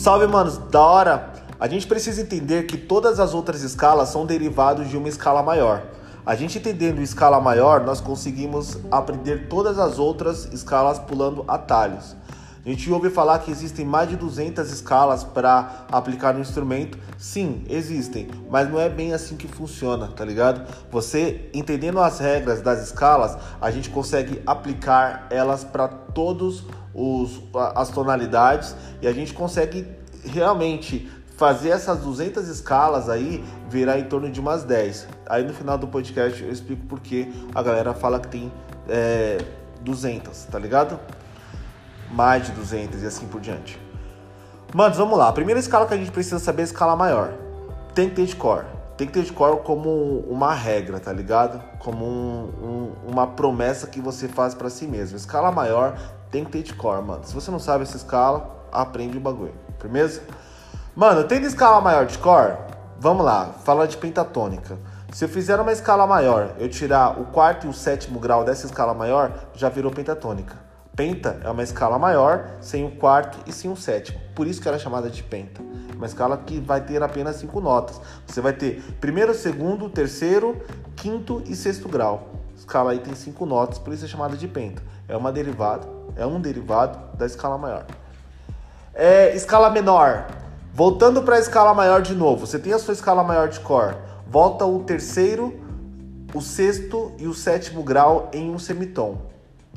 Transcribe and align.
Salve, 0.00 0.26
manos, 0.26 0.56
da 0.56 0.80
hora! 0.80 1.30
A 1.60 1.68
gente 1.68 1.86
precisa 1.86 2.22
entender 2.22 2.62
que 2.62 2.78
todas 2.78 3.20
as 3.20 3.34
outras 3.34 3.60
escalas 3.60 4.08
são 4.08 4.24
derivados 4.24 4.88
de 4.88 4.96
uma 4.96 5.10
escala 5.10 5.42
maior. 5.42 5.82
A 6.24 6.34
gente 6.34 6.56
entendendo 6.56 7.02
escala 7.02 7.38
maior, 7.38 7.82
nós 7.82 8.00
conseguimos 8.00 8.78
aprender 8.90 9.46
todas 9.46 9.78
as 9.78 9.98
outras 9.98 10.46
escalas 10.54 10.98
pulando 10.98 11.44
atalhos. 11.46 12.16
A 12.64 12.68
gente 12.70 12.90
ouve 12.90 13.10
falar 13.10 13.40
que 13.40 13.50
existem 13.50 13.84
mais 13.84 14.08
de 14.08 14.16
200 14.16 14.70
escalas 14.70 15.22
para 15.22 15.84
aplicar 15.92 16.32
no 16.32 16.40
instrumento. 16.40 16.98
Sim, 17.18 17.62
existem, 17.68 18.30
mas 18.50 18.70
não 18.70 18.80
é 18.80 18.88
bem 18.88 19.12
assim 19.12 19.36
que 19.36 19.48
funciona, 19.48 20.08
tá 20.08 20.24
ligado? 20.24 20.66
Você 20.90 21.50
entendendo 21.52 22.00
as 22.00 22.18
regras 22.18 22.62
das 22.62 22.82
escalas, 22.82 23.36
a 23.60 23.70
gente 23.70 23.90
consegue 23.90 24.42
aplicar 24.46 25.26
elas 25.28 25.62
para 25.62 25.88
todos 25.88 26.64
os 26.64 26.79
as 27.74 27.88
tonalidades 27.90 28.74
e 29.00 29.06
a 29.06 29.12
gente 29.12 29.32
consegue 29.32 29.86
realmente 30.24 31.10
fazer 31.36 31.70
essas 31.70 32.00
200 32.00 32.48
escalas 32.48 33.08
aí 33.08 33.42
virar 33.68 33.98
em 33.98 34.04
torno 34.04 34.30
de 34.30 34.38
umas 34.40 34.64
10. 34.64 35.08
Aí 35.26 35.42
no 35.42 35.54
final 35.54 35.78
do 35.78 35.88
podcast 35.88 36.42
eu 36.42 36.50
explico 36.50 36.84
porque 36.86 37.30
a 37.54 37.62
galera 37.62 37.94
fala 37.94 38.20
que 38.20 38.28
tem 38.28 38.52
é, 38.88 39.38
200, 39.80 40.44
tá 40.44 40.58
ligado? 40.58 40.98
mais 42.10 42.46
de 42.46 42.52
200 42.52 43.02
e 43.02 43.06
assim 43.06 43.26
por 43.26 43.40
diante. 43.40 43.80
Manos, 44.74 44.98
vamos 44.98 45.18
lá. 45.18 45.28
A 45.28 45.32
primeira 45.32 45.58
escala 45.58 45.86
que 45.86 45.94
a 45.94 45.96
gente 45.96 46.10
precisa 46.10 46.38
saber 46.38 46.62
é 46.62 46.64
a 46.64 46.66
escala 46.66 46.96
maior. 46.96 47.32
Tem 47.94 48.08
que 48.08 48.16
ter 48.16 48.26
de 48.26 48.36
cor. 48.36 48.64
Tem 48.96 49.06
que 49.06 49.12
ter 49.12 49.22
de 49.22 49.32
cor 49.32 49.58
como 49.58 50.20
uma 50.28 50.52
regra, 50.52 51.00
tá 51.00 51.12
ligado? 51.12 51.62
Como 51.78 52.04
um, 52.04 52.50
um, 52.62 53.10
uma 53.10 53.26
promessa 53.26 53.86
que 53.86 54.00
você 54.00 54.28
faz 54.28 54.54
para 54.54 54.68
si 54.68 54.86
mesmo. 54.86 55.16
Escala 55.16 55.50
maior 55.50 55.98
tem 56.30 56.44
que 56.44 56.52
ter 56.52 56.62
de 56.62 56.74
cor, 56.74 57.02
mano. 57.02 57.24
Se 57.24 57.34
você 57.34 57.50
não 57.50 57.58
sabe 57.58 57.82
essa 57.82 57.96
escala, 57.96 58.66
aprende 58.70 59.18
o 59.18 59.20
bagulho. 59.20 59.54
Firmeza? 59.78 60.22
Mano, 60.94 61.24
tem 61.24 61.40
de 61.40 61.46
escala 61.46 61.80
maior 61.80 62.06
de 62.06 62.18
cor? 62.18 62.56
Vamos 62.98 63.24
lá, 63.24 63.46
fala 63.64 63.86
de 63.88 63.96
pentatônica. 63.96 64.78
Se 65.12 65.24
eu 65.24 65.28
fizer 65.28 65.58
uma 65.58 65.72
escala 65.72 66.06
maior, 66.06 66.54
eu 66.58 66.68
tirar 66.68 67.20
o 67.20 67.24
quarto 67.26 67.66
e 67.66 67.70
o 67.70 67.72
sétimo 67.72 68.20
grau 68.20 68.44
dessa 68.44 68.66
escala 68.66 68.94
maior, 68.94 69.32
já 69.54 69.68
virou 69.68 69.90
pentatônica. 69.90 70.54
Penta 70.94 71.40
é 71.42 71.50
uma 71.50 71.62
escala 71.62 71.98
maior, 71.98 72.50
sem 72.60 72.84
o 72.84 72.90
quarto 72.92 73.38
e 73.46 73.52
sem 73.52 73.70
o 73.72 73.76
sétimo. 73.76 74.20
Por 74.34 74.46
isso 74.46 74.60
que 74.60 74.68
ela 74.68 74.76
é 74.76 74.80
chamada 74.80 75.08
de 75.08 75.22
penta. 75.22 75.62
Uma 75.96 76.06
escala 76.06 76.36
que 76.36 76.60
vai 76.60 76.80
ter 76.80 77.02
apenas 77.02 77.36
cinco 77.36 77.60
notas. 77.60 78.00
Você 78.26 78.40
vai 78.40 78.52
ter 78.52 78.82
primeiro, 79.00 79.34
segundo, 79.34 79.88
terceiro, 79.88 80.60
quinto 80.94 81.42
e 81.46 81.56
sexto 81.56 81.88
grau. 81.88 82.39
Escala 82.60 82.92
aí 82.92 82.98
tem 82.98 83.14
cinco 83.14 83.46
notas, 83.46 83.78
por 83.78 83.92
isso 83.92 84.04
é 84.04 84.08
chamada 84.08 84.36
de 84.36 84.46
penta. 84.46 84.82
É 85.08 85.16
uma 85.16 85.32
derivada, 85.32 85.88
é 86.14 86.26
um 86.26 86.38
derivado 86.38 87.16
da 87.16 87.24
escala 87.24 87.56
maior. 87.56 87.86
É, 88.94 89.34
escala 89.34 89.70
menor. 89.70 90.26
Voltando 90.72 91.22
para 91.22 91.36
a 91.36 91.38
escala 91.38 91.72
maior 91.72 92.02
de 92.02 92.14
novo, 92.14 92.46
você 92.46 92.58
tem 92.58 92.74
a 92.74 92.78
sua 92.78 92.92
escala 92.92 93.24
maior 93.24 93.48
de 93.48 93.60
cor. 93.60 93.96
Volta 94.26 94.66
o 94.66 94.80
terceiro, 94.80 95.58
o 96.34 96.42
sexto 96.42 97.12
e 97.18 97.26
o 97.26 97.32
sétimo 97.32 97.82
grau 97.82 98.28
em 98.32 98.50
um 98.50 98.58
semitom 98.58 99.30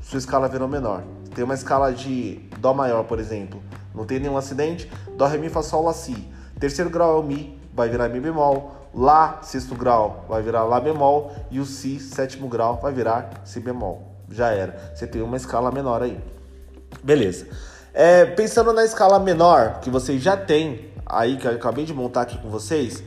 sua 0.04 0.20
escala 0.20 0.50
virou 0.50 0.68
menor. 0.68 1.04
Tem 1.34 1.44
uma 1.44 1.54
escala 1.54 1.92
de 1.92 2.42
Dó 2.60 2.74
maior, 2.74 3.04
por 3.06 3.20
exemplo, 3.20 3.62
não 3.96 4.06
tem 4.06 4.20
nenhum 4.20 4.38
acidente, 4.38 4.92
Dó, 5.18 5.26
Ré, 5.26 5.38
Mi, 5.38 5.50
Fá, 5.50 5.64
Sol, 5.64 5.84
Lá, 5.84 5.94
Si. 5.94 6.28
Terceiro 6.60 6.90
grau 6.90 7.18
é 7.18 7.20
o 7.20 7.24
Mi, 7.24 7.58
vai 7.74 7.90
virar 7.90 8.10
Mi 8.10 8.20
bemol. 8.20 8.83
Lá, 8.94 9.40
sexto 9.42 9.76
grau, 9.76 10.26
vai 10.30 10.42
virar 10.42 10.64
Lá 10.64 10.80
bemol. 10.80 11.32
E 11.50 11.60
o 11.60 11.66
Si, 11.66 12.00
sétimo 12.00 12.48
grau, 12.48 12.80
vai 12.82 12.94
virar 12.94 13.42
Si 13.44 13.60
bemol. 13.60 14.04
Já 14.30 14.50
era. 14.50 14.94
Você 14.94 15.08
tem 15.08 15.22
uma 15.22 15.38
escala 15.38 15.72
menor 15.72 16.02
aí. 16.02 16.20
Beleza. 17.04 17.48
É, 17.94 18.26
pensando 18.26 18.74
na 18.74 18.84
escala 18.84 19.20
menor, 19.20 19.80
que 19.80 19.90
vocês 19.90 20.22
já 20.22 20.36
têm 20.36 20.92
aí, 21.06 21.38
que 21.38 21.48
eu 21.48 21.52
acabei 21.52 21.86
de 21.86 21.94
montar 21.94 22.22
aqui 22.22 22.38
com 22.38 22.50
vocês, 22.50 23.04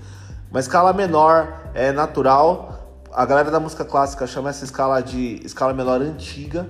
uma 0.51 0.61
escala 0.61 0.93
menor 0.93 1.71
é 1.75 1.93
natural. 1.93 3.03
A 3.13 3.25
galera 3.25 3.51
da 3.51 3.59
música 3.59 3.85
clássica 3.85 4.27
chama 4.27 4.51
essa 4.51 4.65
escala 4.65 5.01
de 5.01 5.41
escala 5.45 5.73
menor 5.73 6.01
antiga 6.01 6.69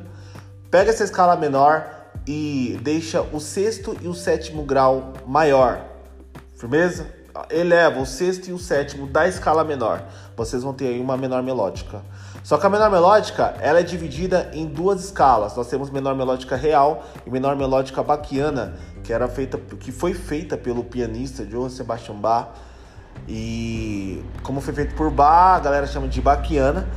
Pega 0.70 0.90
essa 0.90 1.04
escala 1.04 1.36
menor 1.36 1.86
e 2.26 2.78
deixa 2.82 3.22
o 3.22 3.38
sexto 3.38 3.96
e 4.02 4.08
o 4.08 4.14
sétimo 4.14 4.64
grau 4.64 5.12
maior. 5.26 5.80
Firmeza? 6.56 7.06
Eleva 7.50 8.00
o 8.00 8.06
sexto 8.06 8.48
e 8.48 8.52
o 8.52 8.58
sétimo 8.58 9.06
da 9.06 9.26
escala 9.26 9.64
menor. 9.64 10.02
Vocês 10.36 10.62
vão 10.62 10.72
ter 10.72 10.88
aí 10.88 11.00
uma 11.00 11.16
menor 11.16 11.42
melódica. 11.42 12.02
Só 12.42 12.56
que 12.58 12.66
a 12.66 12.70
menor 12.70 12.90
melódica 12.90 13.54
ela 13.60 13.80
é 13.80 13.82
dividida 13.82 14.50
em 14.52 14.66
duas 14.66 15.04
escalas. 15.04 15.56
Nós 15.56 15.68
temos 15.68 15.90
menor 15.90 16.14
melódica 16.14 16.56
real 16.56 17.04
e 17.26 17.30
menor 17.30 17.56
melódica 17.56 18.02
baquiana, 18.02 18.76
que 19.02 19.12
era 19.12 19.28
feita, 19.28 19.58
que 19.58 19.90
foi 19.90 20.14
feita 20.14 20.56
pelo 20.56 20.84
pianista 20.84 21.44
Johann 21.44 21.70
Sebastian 21.70 22.16
Bach. 22.16 22.48
E 23.28 24.24
como 24.42 24.60
foi 24.60 24.74
feito 24.74 24.94
por 24.94 25.10
Bach, 25.10 25.56
a 25.56 25.60
galera 25.60 25.86
chama 25.86 26.08
de 26.08 26.20
baquiana. 26.20 26.88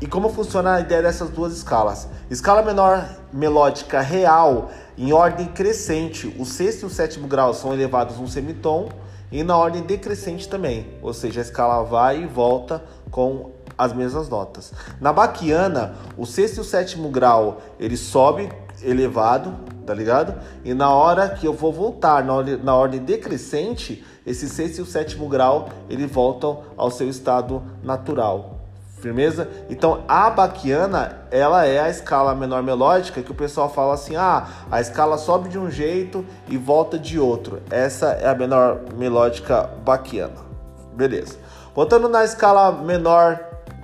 E 0.00 0.06
como 0.06 0.28
funciona 0.28 0.74
a 0.74 0.80
ideia 0.80 1.02
dessas 1.02 1.30
duas 1.30 1.52
escalas? 1.52 2.08
Escala 2.30 2.62
menor 2.62 3.04
melódica 3.32 4.00
real 4.00 4.70
em 4.96 5.12
ordem 5.12 5.46
crescente, 5.46 6.34
o 6.38 6.44
sexto 6.44 6.82
e 6.82 6.86
o 6.86 6.90
sétimo 6.90 7.28
grau 7.28 7.54
são 7.54 7.72
elevados 7.72 8.18
um 8.18 8.26
semitom 8.26 8.88
e 9.30 9.42
na 9.42 9.56
ordem 9.56 9.82
decrescente 9.82 10.48
também, 10.48 10.86
ou 11.02 11.12
seja, 11.12 11.40
a 11.40 11.42
escala 11.42 11.82
vai 11.84 12.22
e 12.22 12.26
volta 12.26 12.82
com 13.10 13.50
as 13.76 13.92
mesmas 13.92 14.28
notas. 14.28 14.72
Na 15.00 15.12
baquiana, 15.12 15.94
o 16.16 16.26
sexto 16.26 16.56
e 16.56 16.60
o 16.60 16.64
sétimo 16.64 17.08
grau 17.10 17.60
ele 17.78 17.96
sobe 17.96 18.50
elevado, 18.82 19.54
tá 19.86 19.94
ligado? 19.94 20.34
E 20.64 20.74
na 20.74 20.90
hora 20.90 21.28
que 21.28 21.46
eu 21.46 21.52
vou 21.52 21.72
voltar 21.72 22.24
na 22.24 22.34
ordem, 22.34 22.56
na 22.56 22.74
ordem 22.74 23.00
decrescente, 23.00 24.04
esse 24.26 24.48
sexto 24.48 24.78
e 24.78 24.82
o 24.82 24.86
sétimo 24.86 25.28
grau 25.28 25.68
ele 25.88 26.06
voltam 26.06 26.62
ao 26.76 26.90
seu 26.90 27.08
estado 27.08 27.62
natural. 27.82 28.57
Firmeza? 29.00 29.48
Então 29.70 30.02
a 30.08 30.28
baquiana, 30.28 31.18
ela 31.30 31.64
é 31.64 31.78
a 31.78 31.88
escala 31.88 32.34
menor 32.34 32.62
melódica 32.62 33.22
que 33.22 33.30
o 33.30 33.34
pessoal 33.34 33.72
fala 33.72 33.94
assim: 33.94 34.16
ah, 34.16 34.46
a 34.70 34.80
escala 34.80 35.16
sobe 35.16 35.48
de 35.48 35.58
um 35.58 35.70
jeito 35.70 36.24
e 36.48 36.56
volta 36.56 36.98
de 36.98 37.18
outro. 37.18 37.62
Essa 37.70 38.08
é 38.12 38.28
a 38.28 38.34
menor 38.34 38.80
melódica 38.96 39.70
baquiana. 39.84 40.48
Beleza. 40.94 41.36
Voltando 41.74 42.08
na 42.08 42.24
escala 42.24 42.72
menor, 42.72 43.38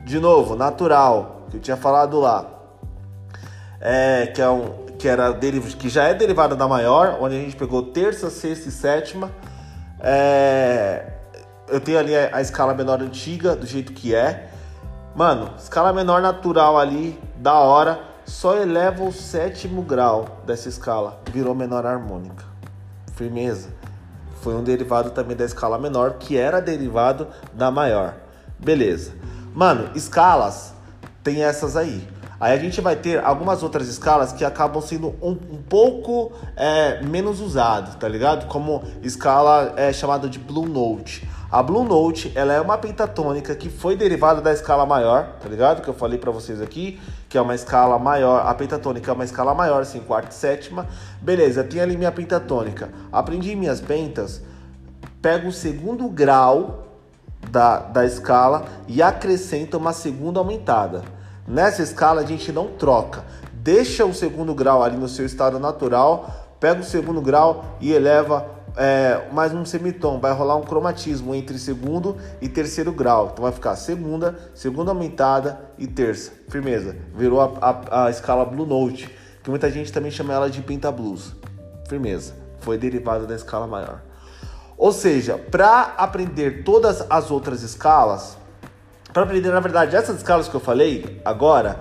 de 0.04 0.18
novo, 0.18 0.56
natural, 0.56 1.46
que 1.48 1.58
eu 1.58 1.60
tinha 1.60 1.76
falado 1.76 2.18
lá, 2.18 2.44
é, 3.80 4.26
que, 4.26 4.42
é 4.42 4.48
um, 4.48 4.86
que, 4.98 5.06
era 5.06 5.32
que 5.78 5.88
já 5.88 6.08
é 6.08 6.14
derivada 6.14 6.56
da 6.56 6.66
maior, 6.66 7.18
onde 7.20 7.36
a 7.36 7.38
gente 7.38 7.54
pegou 7.54 7.82
terça, 7.82 8.30
sexta 8.30 8.68
e 8.68 8.72
sétima. 8.72 9.30
É, 10.00 11.04
eu 11.68 11.80
tenho 11.80 12.00
ali 12.00 12.16
a, 12.16 12.30
a 12.36 12.40
escala 12.40 12.74
menor 12.74 13.00
antiga, 13.00 13.54
do 13.54 13.64
jeito 13.64 13.92
que 13.92 14.12
é. 14.12 14.48
Mano, 15.14 15.52
escala 15.56 15.92
menor 15.92 16.20
natural 16.20 16.76
ali, 16.76 17.16
da 17.36 17.54
hora, 17.54 18.00
só 18.24 18.56
eleva 18.56 19.04
o 19.04 19.12
sétimo 19.12 19.80
grau 19.80 20.40
dessa 20.44 20.68
escala, 20.68 21.20
virou 21.30 21.54
menor 21.54 21.86
harmônica. 21.86 22.44
Firmeza. 23.14 23.68
Foi 24.42 24.56
um 24.56 24.64
derivado 24.64 25.10
também 25.10 25.36
da 25.36 25.44
escala 25.44 25.78
menor, 25.78 26.14
que 26.14 26.36
era 26.36 26.60
derivado 26.60 27.28
da 27.52 27.70
maior. 27.70 28.16
Beleza. 28.58 29.12
Mano, 29.54 29.88
escalas 29.94 30.74
tem 31.22 31.44
essas 31.44 31.76
aí. 31.76 32.08
Aí 32.40 32.52
a 32.52 32.58
gente 32.58 32.80
vai 32.80 32.96
ter 32.96 33.24
algumas 33.24 33.62
outras 33.62 33.86
escalas 33.86 34.32
que 34.32 34.44
acabam 34.44 34.82
sendo 34.82 35.14
um, 35.22 35.30
um 35.30 35.62
pouco 35.62 36.32
é, 36.56 37.00
menos 37.04 37.40
usadas, 37.40 37.94
tá 37.94 38.08
ligado? 38.08 38.46
Como 38.48 38.82
escala 39.00 39.74
é, 39.76 39.92
chamada 39.92 40.28
de 40.28 40.40
Blue 40.40 40.68
Note. 40.68 41.26
A 41.54 41.62
Blue 41.62 41.84
Note, 41.84 42.32
ela 42.34 42.52
é 42.52 42.60
uma 42.60 42.76
pentatônica 42.76 43.54
que 43.54 43.68
foi 43.68 43.94
derivada 43.94 44.40
da 44.40 44.52
escala 44.52 44.84
maior, 44.84 45.36
tá 45.40 45.48
ligado? 45.48 45.82
Que 45.82 45.88
eu 45.88 45.94
falei 45.94 46.18
para 46.18 46.32
vocês 46.32 46.60
aqui, 46.60 47.00
que 47.28 47.38
é 47.38 47.40
uma 47.40 47.54
escala 47.54 47.96
maior, 47.96 48.44
a 48.44 48.52
pentatônica 48.52 49.08
é 49.08 49.14
uma 49.14 49.22
escala 49.22 49.54
maior, 49.54 49.82
assim, 49.82 50.00
quarta 50.00 50.30
e 50.32 50.34
sétima. 50.34 50.84
Beleza, 51.22 51.62
tem 51.62 51.80
ali 51.80 51.96
minha 51.96 52.10
pentatônica. 52.10 52.88
Aprendi 53.12 53.54
minhas 53.54 53.80
pentas, 53.80 54.42
pego 55.22 55.46
o 55.46 55.52
segundo 55.52 56.08
grau 56.08 56.88
da, 57.52 57.78
da 57.78 58.04
escala 58.04 58.64
e 58.88 59.00
acrescento 59.00 59.76
uma 59.76 59.92
segunda 59.92 60.40
aumentada. 60.40 61.04
Nessa 61.46 61.84
escala 61.84 62.22
a 62.22 62.26
gente 62.26 62.50
não 62.50 62.66
troca. 62.66 63.24
Deixa 63.52 64.04
o 64.04 64.12
segundo 64.12 64.56
grau 64.56 64.82
ali 64.82 64.96
no 64.96 65.08
seu 65.08 65.24
estado 65.24 65.60
natural, 65.60 66.48
pega 66.58 66.80
o 66.80 66.84
segundo 66.84 67.20
grau 67.20 67.76
e 67.80 67.92
eleva 67.92 68.44
é, 68.76 69.28
mais 69.32 69.52
um 69.54 69.64
semitom, 69.64 70.18
vai 70.18 70.32
rolar 70.32 70.56
um 70.56 70.62
cromatismo 70.62 71.34
entre 71.34 71.58
segundo 71.58 72.16
e 72.40 72.48
terceiro 72.48 72.92
grau. 72.92 73.30
Então 73.32 73.42
vai 73.42 73.52
ficar 73.52 73.76
segunda, 73.76 74.36
segunda 74.54 74.90
aumentada 74.90 75.60
e 75.78 75.86
terça. 75.86 76.32
Firmeza. 76.48 76.96
Virou 77.14 77.40
a, 77.40 77.52
a, 77.60 78.06
a 78.06 78.10
escala 78.10 78.44
Blue 78.44 78.66
Note, 78.66 79.08
que 79.42 79.50
muita 79.50 79.70
gente 79.70 79.92
também 79.92 80.10
chama 80.10 80.32
ela 80.32 80.50
de 80.50 80.60
Pentablues. 80.60 81.34
Firmeza. 81.88 82.34
Foi 82.60 82.76
derivada 82.76 83.26
da 83.26 83.34
escala 83.34 83.66
maior. 83.66 84.00
Ou 84.76 84.92
seja, 84.92 85.38
para 85.38 85.94
aprender 85.96 86.64
todas 86.64 87.04
as 87.08 87.30
outras 87.30 87.62
escalas, 87.62 88.36
para 89.12 89.22
aprender 89.22 89.50
na 89.50 89.60
verdade 89.60 89.94
essas 89.94 90.16
escalas 90.16 90.48
que 90.48 90.54
eu 90.54 90.60
falei 90.60 91.20
agora, 91.24 91.78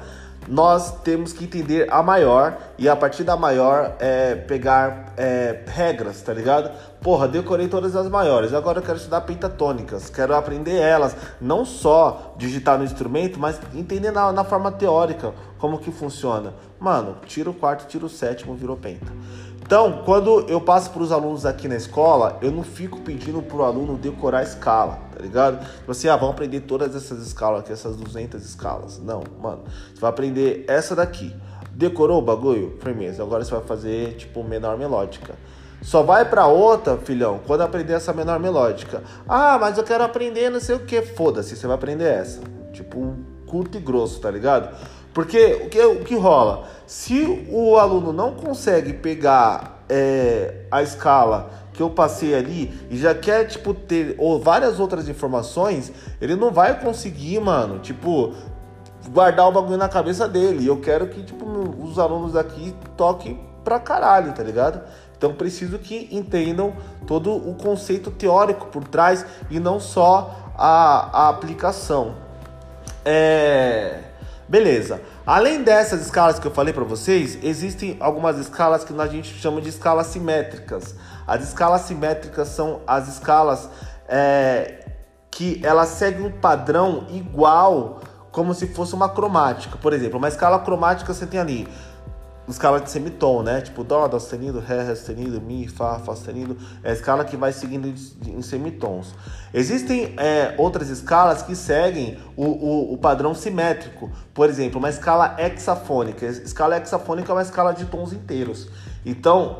nós 0.47 1.01
temos 1.01 1.33
que 1.33 1.45
entender 1.45 1.87
a 1.91 2.01
maior 2.03 2.57
e 2.77 2.89
a 2.89 2.95
partir 2.95 3.23
da 3.23 3.35
maior 3.35 3.95
é, 3.99 4.35
pegar 4.35 5.13
é, 5.17 5.63
regras, 5.67 6.21
tá 6.21 6.33
ligado? 6.33 6.71
Porra, 7.01 7.27
decorei 7.27 7.67
todas 7.67 7.95
as 7.95 8.07
maiores, 8.07 8.53
agora 8.53 8.79
eu 8.79 8.83
quero 8.83 8.97
estudar 8.97 9.21
pentatônicas, 9.21 10.09
quero 10.09 10.35
aprender 10.35 10.77
elas, 10.77 11.15
não 11.39 11.65
só 11.65 12.33
digitar 12.37 12.77
no 12.77 12.83
instrumento, 12.83 13.39
mas 13.39 13.59
entender 13.73 14.11
na, 14.11 14.31
na 14.31 14.43
forma 14.43 14.71
teórica 14.71 15.33
como 15.57 15.79
que 15.79 15.91
funciona. 15.91 16.53
Mano, 16.79 17.17
tira 17.25 17.49
o 17.49 17.53
quarto, 17.53 17.87
tira 17.87 18.05
o 18.05 18.09
sétimo, 18.09 18.55
virou 18.55 18.75
penta. 18.75 19.11
Então, 19.65 20.03
quando 20.05 20.41
eu 20.49 20.59
passo 20.59 20.91
para 20.91 21.01
os 21.01 21.11
alunos 21.11 21.45
aqui 21.45 21.69
na 21.69 21.75
escola, 21.75 22.37
eu 22.41 22.51
não 22.51 22.63
fico 22.63 22.99
pedindo 22.99 23.41
para 23.41 23.57
o 23.57 23.63
aluno 23.63 23.97
decorar 23.97 24.39
a 24.39 24.43
escala, 24.43 24.99
tá 25.15 25.21
ligado? 25.21 25.65
Tipo 25.77 25.91
assim, 25.91 26.09
ah, 26.09 26.17
vamos 26.17 26.33
aprender 26.33 26.61
todas 26.61 26.93
essas 26.93 27.25
escalas 27.25 27.61
aqui, 27.61 27.71
essas 27.71 27.95
200 27.95 28.43
escalas. 28.43 28.99
Não, 28.99 29.23
mano, 29.41 29.63
você 29.93 30.01
vai 30.01 30.09
aprender 30.09 30.65
essa 30.67 30.93
daqui. 30.93 31.33
Decorou 31.71 32.19
o 32.19 32.21
bagulho? 32.21 32.77
Firmeza. 32.81 33.23
Agora 33.23 33.43
você 33.43 33.51
vai 33.51 33.63
fazer, 33.63 34.15
tipo, 34.15 34.43
menor 34.43 34.77
melódica. 34.77 35.33
Só 35.81 36.03
vai 36.03 36.29
para 36.29 36.45
outra, 36.45 36.97
filhão, 36.97 37.39
quando 37.47 37.61
aprender 37.61 37.93
essa 37.93 38.13
menor 38.13 38.39
melódica. 38.39 39.01
Ah, 39.27 39.57
mas 39.59 39.77
eu 39.77 39.83
quero 39.83 40.03
aprender 40.03 40.49
não 40.49 40.59
sei 40.59 40.75
o 40.75 40.79
que. 40.79 41.01
Foda-se, 41.01 41.55
você 41.55 41.65
vai 41.65 41.75
aprender 41.75 42.05
essa. 42.05 42.41
Tipo, 42.73 43.15
curto 43.47 43.77
e 43.77 43.81
grosso, 43.81 44.19
tá 44.19 44.29
ligado? 44.29 44.75
Porque 45.13 45.61
o 45.65 45.69
que, 45.69 45.81
o 45.81 46.03
que 46.03 46.15
rola? 46.15 46.67
Se 46.87 47.47
o 47.49 47.77
aluno 47.77 48.11
não 48.11 48.33
consegue 48.33 48.93
pegar 48.93 49.83
é, 49.87 50.65
a 50.71 50.81
escala 50.81 51.51
que 51.71 51.81
eu 51.81 51.89
passei 51.89 52.35
ali 52.35 52.87
e 52.89 52.97
já 52.97 53.13
quer, 53.13 53.45
tipo, 53.45 53.73
ter 53.73 54.15
ou 54.17 54.39
várias 54.39 54.79
outras 54.79 55.07
informações, 55.07 55.91
ele 56.21 56.35
não 56.35 56.51
vai 56.51 56.79
conseguir, 56.79 57.39
mano, 57.39 57.79
tipo, 57.79 58.33
guardar 59.09 59.47
o 59.47 59.51
bagulho 59.51 59.77
na 59.77 59.89
cabeça 59.89 60.27
dele. 60.27 60.67
Eu 60.67 60.79
quero 60.79 61.07
que, 61.07 61.21
tipo, 61.23 61.45
os 61.83 61.99
alunos 61.99 62.33
daqui 62.33 62.75
toquem 62.97 63.39
pra 63.63 63.79
caralho, 63.79 64.33
tá 64.33 64.43
ligado? 64.43 64.81
Então 65.17 65.33
preciso 65.33 65.79
que 65.79 66.09
entendam 66.11 66.73
todo 67.07 67.31
o 67.33 67.55
conceito 67.55 68.11
teórico 68.11 68.67
por 68.67 68.83
trás 68.83 69.25
e 69.49 69.59
não 69.59 69.79
só 69.79 70.51
a, 70.57 71.25
a 71.25 71.29
aplicação. 71.29 72.15
É. 73.05 74.12
Beleza. 74.53 75.01
Além 75.25 75.63
dessas 75.63 75.99
escalas 76.01 76.37
que 76.37 76.45
eu 76.45 76.51
falei 76.51 76.71
para 76.71 76.83
vocês, 76.83 77.39
existem 77.41 77.97
algumas 77.99 78.37
escalas 78.37 78.83
que 78.83 78.93
a 78.93 79.07
gente 79.07 79.33
chama 79.33 79.59
de 79.59 79.69
escalas 79.69 80.05
simétricas. 80.05 80.93
As 81.25 81.43
escalas 81.43 81.81
simétricas 81.81 82.49
são 82.49 82.81
as 82.85 83.07
escalas 83.07 83.67
é, 84.07 84.85
que 85.31 85.59
elas 85.63 85.89
seguem 85.89 86.27
um 86.27 86.31
padrão 86.31 87.07
igual, 87.09 88.01
como 88.31 88.53
se 88.53 88.67
fosse 88.67 88.93
uma 88.93 89.09
cromática. 89.09 89.75
Por 89.75 89.91
exemplo, 89.91 90.19
uma 90.19 90.27
escala 90.27 90.59
cromática 90.59 91.11
você 91.11 91.25
tem 91.25 91.39
ali 91.39 91.67
escala 92.47 92.79
de 92.79 92.89
semitom, 92.89 93.41
né? 93.41 93.61
Tipo 93.61 93.83
dó, 93.83 94.07
dó 94.07 94.19
sustenido, 94.19 94.59
ré, 94.59 94.83
ré 94.83 94.95
sustenido, 94.95 95.39
mi, 95.39 95.67
fá, 95.67 95.99
fá 95.99 96.15
sustenido. 96.15 96.57
É 96.83 96.89
a 96.89 96.93
escala 96.93 97.23
que 97.23 97.37
vai 97.37 97.53
seguindo 97.53 97.87
em 97.87 98.41
semitons. 98.41 99.15
Existem 99.53 100.13
é, 100.17 100.53
outras 100.57 100.89
escalas 100.89 101.41
que 101.41 101.55
seguem 101.55 102.17
o, 102.35 102.45
o, 102.45 102.93
o, 102.93 102.97
padrão 102.97 103.33
simétrico. 103.33 104.11
Por 104.33 104.49
exemplo, 104.49 104.79
uma 104.79 104.89
escala 104.89 105.35
hexafônica. 105.39 106.25
Escala 106.25 106.77
hexafônica 106.77 107.31
é 107.31 107.35
uma 107.35 107.41
escala 107.41 107.73
de 107.73 107.85
tons 107.85 108.11
inteiros. 108.11 108.67
Então, 109.05 109.59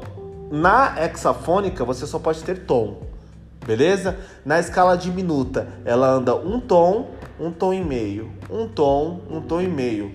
na 0.51 1.03
hexafônica 1.03 1.83
você 1.83 2.05
só 2.05 2.19
pode 2.19 2.43
ter 2.43 2.65
tom, 2.65 3.01
beleza? 3.65 4.17
Na 4.45 4.59
escala 4.59 4.97
diminuta, 4.97 5.67
ela 5.85 6.07
anda 6.07 6.35
um 6.35 6.59
tom, 6.59 7.11
um 7.39 7.51
tom 7.51 7.73
e 7.73 7.83
meio, 7.83 8.31
um 8.49 8.67
tom, 8.67 9.21
um 9.29 9.41
tom 9.41 9.61
e 9.61 9.67
meio. 9.67 10.11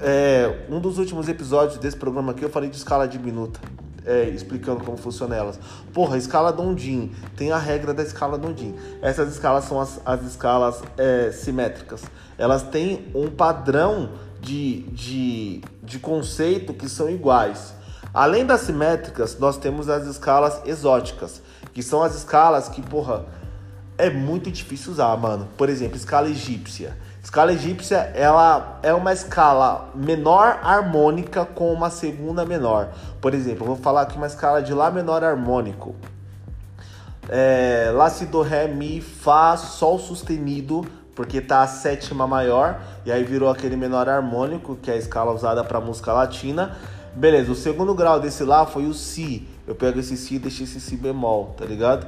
É, 0.00 0.66
um 0.68 0.80
dos 0.80 0.98
últimos 0.98 1.28
episódios 1.28 1.78
desse 1.78 1.96
programa 1.96 2.32
aqui 2.32 2.42
eu 2.42 2.50
falei 2.50 2.68
de 2.68 2.76
escala 2.76 3.06
diminuta. 3.06 3.60
É, 4.06 4.28
explicando 4.28 4.84
como 4.84 4.98
funciona 4.98 5.34
elas. 5.34 5.58
Porra, 5.94 6.18
escala 6.18 6.52
Dondin 6.52 7.10
tem 7.36 7.52
a 7.52 7.58
regra 7.58 7.94
da 7.94 8.02
escala 8.02 8.36
Dondin. 8.36 8.74
Essas 9.00 9.32
escalas 9.32 9.64
são 9.64 9.80
as, 9.80 9.98
as 10.04 10.22
escalas 10.22 10.82
é, 10.98 11.32
simétricas. 11.32 12.02
Elas 12.36 12.62
têm 12.62 13.10
um 13.14 13.30
padrão 13.30 14.10
de, 14.42 14.82
de, 14.90 15.62
de 15.82 15.98
conceito 15.98 16.74
que 16.74 16.86
são 16.86 17.08
iguais. 17.08 17.72
Além 18.12 18.44
das 18.44 18.60
simétricas, 18.60 19.38
nós 19.38 19.56
temos 19.56 19.88
as 19.88 20.06
escalas 20.06 20.60
exóticas, 20.66 21.42
que 21.72 21.82
são 21.82 22.02
as 22.02 22.14
escalas 22.14 22.68
que, 22.68 22.82
porra, 22.82 23.24
é 23.96 24.10
muito 24.10 24.50
difícil 24.50 24.92
usar, 24.92 25.16
mano. 25.16 25.48
Por 25.56 25.68
exemplo, 25.68 25.96
escala 25.96 26.28
egípcia. 26.28 26.96
Escala 27.24 27.54
egípcia, 27.54 28.12
ela 28.14 28.78
é 28.82 28.92
uma 28.92 29.10
escala 29.10 29.88
menor 29.94 30.60
harmônica 30.62 31.46
com 31.46 31.72
uma 31.72 31.88
segunda 31.88 32.44
menor. 32.44 32.90
Por 33.18 33.32
exemplo, 33.32 33.64
vou 33.64 33.76
falar 33.76 34.02
aqui 34.02 34.18
uma 34.18 34.26
escala 34.26 34.62
de 34.62 34.74
Lá 34.74 34.90
menor 34.90 35.24
harmônico. 35.24 35.96
É, 37.30 37.90
lá, 37.94 38.10
si, 38.10 38.26
do, 38.26 38.42
ré, 38.42 38.68
mi, 38.68 39.00
fá, 39.00 39.56
sol 39.56 39.98
sustenido, 39.98 40.84
porque 41.16 41.40
tá 41.40 41.62
a 41.62 41.66
sétima 41.66 42.26
maior, 42.26 42.78
e 43.06 43.10
aí 43.10 43.24
virou 43.24 43.48
aquele 43.48 43.74
menor 43.74 44.06
harmônico, 44.06 44.76
que 44.76 44.90
é 44.90 44.94
a 44.94 44.98
escala 44.98 45.32
usada 45.32 45.64
para 45.64 45.80
música 45.80 46.12
latina. 46.12 46.76
Beleza, 47.14 47.50
o 47.50 47.54
segundo 47.54 47.94
grau 47.94 48.20
desse 48.20 48.44
lá 48.44 48.66
foi 48.66 48.84
o 48.84 48.92
si. 48.92 49.48
Eu 49.66 49.74
pego 49.74 49.98
esse 49.98 50.14
si 50.18 50.34
e 50.34 50.38
deixo 50.38 50.62
esse 50.62 50.78
si 50.78 50.94
bemol, 50.94 51.54
tá 51.56 51.64
ligado? 51.64 52.06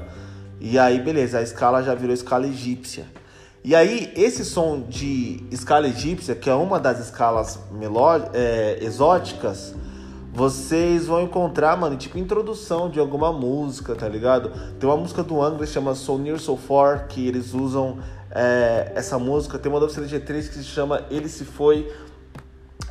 E 0.60 0.78
aí, 0.78 1.00
beleza, 1.00 1.38
a 1.38 1.42
escala 1.42 1.82
já 1.82 1.94
virou 1.94 2.12
escala 2.12 2.46
egípcia. 2.46 3.06
E 3.66 3.74
aí, 3.74 4.12
esse 4.14 4.44
som 4.44 4.80
de 4.80 5.44
escala 5.50 5.88
egípcia, 5.88 6.36
que 6.36 6.48
é 6.48 6.54
uma 6.54 6.78
das 6.78 7.00
escalas 7.00 7.58
é, 8.32 8.78
exóticas, 8.80 9.74
vocês 10.32 11.06
vão 11.06 11.20
encontrar, 11.20 11.76
mano, 11.76 11.96
tipo 11.96 12.16
introdução 12.16 12.88
de 12.88 13.00
alguma 13.00 13.32
música, 13.32 13.96
tá 13.96 14.08
ligado? 14.08 14.52
Tem 14.78 14.88
uma 14.88 14.96
música 14.96 15.24
do 15.24 15.42
Angra 15.42 15.66
que 15.66 15.72
chama 15.72 15.96
So 15.96 16.16
Near 16.16 16.38
So 16.38 16.56
Far, 16.56 17.08
que 17.08 17.26
eles 17.26 17.54
usam 17.54 17.98
é, 18.30 18.92
essa 18.94 19.18
música. 19.18 19.58
Tem 19.58 19.68
uma 19.68 19.80
da 19.80 19.88
G3 19.88 20.48
que 20.48 20.54
se 20.58 20.62
chama 20.62 21.04
Ele 21.10 21.28
Se 21.28 21.44
Foi. 21.44 21.92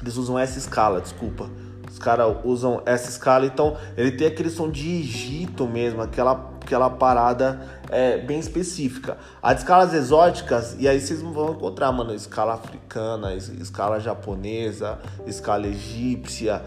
Eles 0.01 0.18
usam 0.18 0.38
essa 0.38 0.60
escala, 0.60 1.00
desculpa. 1.00 1.50
Os 1.89 1.98
caras 1.98 2.36
usam 2.44 2.81
essa 2.86 3.10
escala, 3.10 3.45
então 3.45 3.77
ele 3.95 4.12
tem 4.12 4.27
aquele 4.27 4.50
som 4.50 4.69
de 4.69 4.86
Egito 4.89 5.66
mesmo, 5.66 6.01
aquela, 6.01 6.51
aquela 6.66 6.90
parada 6.90 7.62
é, 7.90 8.18
bem 8.18 8.40
específica. 8.40 9.18
As 9.42 9.60
escalas 9.60 9.94
exóticas, 9.94 10.76
e 10.80 10.88
aí 10.88 11.00
vocês 11.00 11.22
vão 11.22 11.54
encontrar, 11.54 11.92
mano, 11.92 12.14
escala 12.14 12.56
africana, 12.56 13.34
escala 13.36 14.00
japonesa, 14.00 15.00
escala 15.26 15.68
egípcia, 15.68 16.62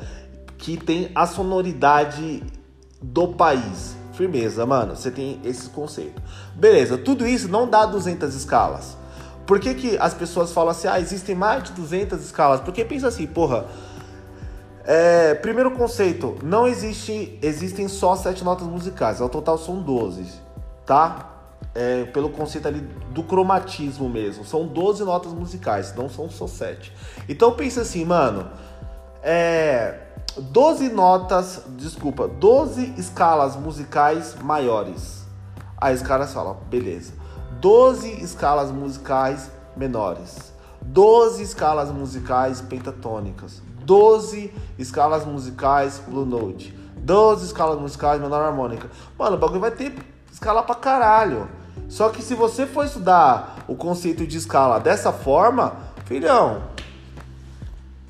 que 0.56 0.76
tem 0.76 1.10
a 1.14 1.26
sonoridade 1.26 2.42
do 3.02 3.28
país. 3.28 3.96
Firmeza, 4.12 4.64
mano, 4.66 4.96
você 4.96 5.10
tem 5.10 5.40
esse 5.44 5.68
conceito. 5.70 6.20
Beleza, 6.54 6.96
tudo 6.96 7.26
isso 7.26 7.48
não 7.48 7.68
dá 7.68 7.84
200 7.86 8.34
escalas. 8.34 8.96
Por 9.46 9.60
que, 9.60 9.74
que 9.74 9.98
as 9.98 10.12
pessoas 10.12 10.52
falam 10.52 10.70
assim, 10.70 10.88
ah, 10.88 11.00
existem 11.00 11.34
mais 11.34 11.64
de 11.64 11.72
200 11.72 12.20
escalas? 12.20 12.60
Porque 12.60 12.84
pensa 12.84 13.08
assim, 13.08 13.26
porra, 13.26 13.66
é, 14.90 15.34
primeiro 15.34 15.70
conceito, 15.72 16.38
não 16.42 16.66
existe, 16.66 17.38
existem 17.42 17.86
só 17.88 18.16
sete 18.16 18.42
notas 18.42 18.66
musicais, 18.66 19.20
ao 19.20 19.28
total 19.28 19.58
são 19.58 19.82
12, 19.82 20.24
tá? 20.86 21.28
É, 21.74 22.04
pelo 22.06 22.30
conceito 22.30 22.68
ali 22.68 22.80
do 23.10 23.22
cromatismo 23.22 24.08
mesmo, 24.08 24.46
são 24.46 24.66
12 24.66 25.04
notas 25.04 25.34
musicais, 25.34 25.94
não 25.94 26.08
são 26.08 26.30
só 26.30 26.46
sete. 26.46 26.90
Então 27.28 27.52
pensa 27.52 27.82
assim, 27.82 28.02
mano, 28.02 28.48
é, 29.22 29.98
12 30.38 30.88
notas, 30.88 31.64
desculpa, 31.76 32.26
12 32.26 32.94
escalas 32.96 33.56
musicais 33.56 34.36
maiores. 34.42 35.26
Aí 35.76 35.94
os 35.94 36.00
caras 36.00 36.32
falam, 36.32 36.56
beleza, 36.70 37.12
12 37.60 38.24
escalas 38.24 38.70
musicais 38.70 39.50
menores, 39.76 40.50
12 40.80 41.42
escalas 41.42 41.90
musicais 41.90 42.62
pentatônicas, 42.62 43.60
12 43.88 44.52
escalas 44.78 45.24
musicais 45.24 46.02
Blue 46.06 46.26
Note, 46.26 46.76
12 46.98 47.46
escalas 47.46 47.80
musicais 47.80 48.20
menor 48.20 48.42
harmônica. 48.42 48.90
Mano, 49.18 49.36
o 49.36 49.38
bagulho 49.38 49.60
vai 49.60 49.70
ter 49.70 49.94
escala 50.30 50.62
pra 50.62 50.74
caralho. 50.74 51.48
Só 51.88 52.10
que 52.10 52.20
se 52.20 52.34
você 52.34 52.66
for 52.66 52.84
estudar 52.84 53.64
o 53.66 53.74
conceito 53.74 54.26
de 54.26 54.36
escala 54.36 54.78
dessa 54.78 55.10
forma, 55.10 55.74
filhão, 56.04 56.64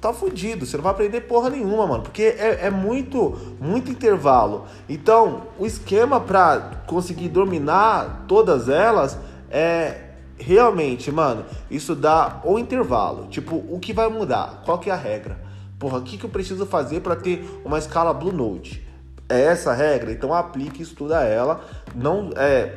tá 0.01 0.13
fudido. 0.13 0.67
Você 0.67 0.77
não 0.77 0.83
vai 0.83 0.95
aprender 0.95 1.21
porra 1.21 1.49
nenhuma, 1.49 1.87
mano. 1.87 2.03
Porque 2.03 2.23
é, 2.25 2.67
é 2.67 2.71
muito, 2.71 3.39
muito 3.61 3.89
intervalo. 3.89 4.67
Então, 4.89 5.43
o 5.57 5.65
esquema 5.65 6.19
pra 6.19 6.83
conseguir 6.89 7.29
dominar 7.29 8.25
todas 8.27 8.69
elas 8.69 9.17
é 9.49 10.07
realmente, 10.37 11.13
mano, 11.13 11.45
isso 11.71 11.95
dá 11.95 12.41
o 12.43 12.59
intervalo. 12.59 13.29
Tipo, 13.29 13.65
o 13.71 13.79
que 13.79 13.93
vai 13.93 14.09
mudar? 14.09 14.63
Qual 14.65 14.81
que 14.81 14.91
é 14.91 14.93
a 14.93 14.97
regra? 14.97 15.47
Porra, 15.79 15.99
o 15.99 16.03
que, 16.03 16.19
que 16.19 16.25
eu 16.25 16.31
preciso 16.31 16.67
fazer 16.67 17.01
para 17.01 17.15
ter 17.15 17.49
uma 17.65 17.79
escala 17.79 18.13
Blue 18.13 18.33
Note? 18.33 18.87
É 19.29 19.43
essa 19.43 19.71
a 19.71 19.75
regra? 19.75 20.11
Então 20.11 20.35
aplique 20.35 20.83
estuda 20.83 21.23
ela. 21.23 21.61
Não 21.95 22.31
é 22.37 22.75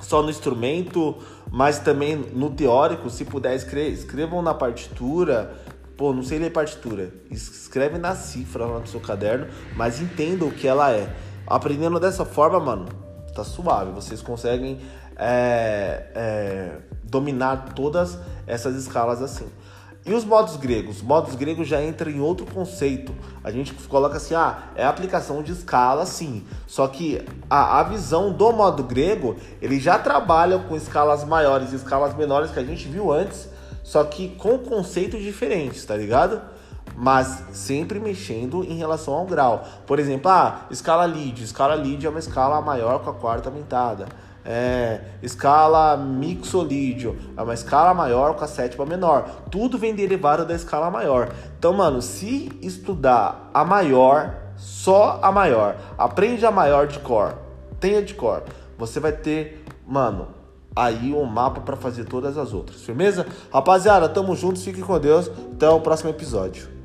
só 0.00 0.22
no 0.22 0.30
instrumento, 0.30 1.16
mas 1.50 1.78
também 1.80 2.16
no 2.16 2.50
teórico. 2.50 3.10
Se 3.10 3.24
puder, 3.24 3.56
escrevam 3.56 4.40
na 4.42 4.54
partitura. 4.54 5.54
pô, 5.96 6.12
não 6.12 6.22
sei 6.22 6.38
ler 6.38 6.52
partitura. 6.52 7.12
Escreve 7.30 7.98
na 7.98 8.14
cifra 8.14 8.66
lá 8.66 8.78
no 8.78 8.86
seu 8.86 9.00
caderno, 9.00 9.48
mas 9.74 10.00
entenda 10.00 10.44
o 10.44 10.52
que 10.52 10.68
ela 10.68 10.92
é. 10.92 11.12
Aprendendo 11.46 11.98
dessa 11.98 12.24
forma, 12.24 12.60
mano, 12.60 12.86
tá 13.34 13.42
suave. 13.42 13.90
Vocês 13.90 14.22
conseguem 14.22 14.78
é, 15.16 16.06
é, 16.14 16.78
dominar 17.02 17.72
todas 17.74 18.18
essas 18.46 18.76
escalas 18.76 19.20
assim. 19.20 19.48
E 20.08 20.14
os 20.14 20.24
modos 20.24 20.56
gregos? 20.56 21.02
Modos 21.02 21.34
gregos 21.34 21.68
já 21.68 21.82
entra 21.82 22.10
em 22.10 22.18
outro 22.18 22.46
conceito. 22.46 23.14
A 23.44 23.50
gente 23.50 23.74
coloca 23.74 24.16
assim, 24.16 24.34
ah, 24.34 24.70
é 24.74 24.82
aplicação 24.86 25.42
de 25.42 25.52
escala, 25.52 26.06
sim. 26.06 26.46
Só 26.66 26.88
que 26.88 27.22
a, 27.50 27.78
a 27.78 27.82
visão 27.82 28.32
do 28.32 28.50
modo 28.50 28.82
grego, 28.82 29.36
ele 29.60 29.78
já 29.78 29.98
trabalha 29.98 30.60
com 30.60 30.74
escalas 30.74 31.24
maiores 31.24 31.74
e 31.74 31.76
escalas 31.76 32.16
menores 32.16 32.50
que 32.50 32.58
a 32.58 32.64
gente 32.64 32.88
viu 32.88 33.12
antes, 33.12 33.50
só 33.84 34.02
que 34.02 34.30
com 34.30 34.56
conceitos 34.56 35.22
diferentes, 35.22 35.84
tá 35.84 35.94
ligado? 35.94 36.40
Mas 36.96 37.42
sempre 37.52 38.00
mexendo 38.00 38.64
em 38.64 38.78
relação 38.78 39.12
ao 39.12 39.26
grau. 39.26 39.62
Por 39.86 39.98
exemplo, 39.98 40.30
ah, 40.30 40.62
escala 40.70 41.04
lead. 41.04 41.44
Escala 41.44 41.74
lead 41.74 42.06
é 42.06 42.08
uma 42.08 42.18
escala 42.18 42.62
maior 42.62 43.00
com 43.00 43.10
a 43.10 43.14
quarta 43.14 43.50
aumentada 43.50 44.06
é, 44.44 45.00
escala 45.22 45.96
mixolídio, 45.96 47.16
é 47.36 47.42
uma 47.42 47.54
escala 47.54 47.92
maior 47.92 48.34
com 48.34 48.44
a 48.44 48.48
sétima 48.48 48.86
menor. 48.86 49.28
Tudo 49.50 49.76
vem 49.78 49.94
derivado 49.94 50.44
da 50.44 50.54
escala 50.54 50.90
maior. 50.90 51.30
Então, 51.58 51.72
mano, 51.72 52.00
se 52.00 52.50
estudar 52.62 53.50
a 53.52 53.64
maior, 53.64 54.34
só 54.56 55.20
a 55.22 55.30
maior, 55.30 55.76
aprende 55.96 56.44
a 56.46 56.50
maior 56.50 56.86
de 56.86 56.98
cor, 57.00 57.34
tenha 57.78 58.02
de 58.02 58.14
cor, 58.14 58.42
você 58.76 58.98
vai 58.98 59.12
ter, 59.12 59.64
mano, 59.86 60.28
aí 60.74 61.12
um 61.12 61.24
mapa 61.24 61.60
para 61.60 61.76
fazer 61.76 62.04
todas 62.04 62.38
as 62.38 62.52
outras. 62.52 62.82
Firmeza? 62.82 63.26
Rapaziada, 63.52 64.08
tamo 64.08 64.36
juntos, 64.36 64.64
fique 64.64 64.80
com 64.80 64.98
Deus. 64.98 65.28
Até 65.54 65.68
o 65.68 65.80
próximo 65.80 66.10
episódio. 66.10 66.77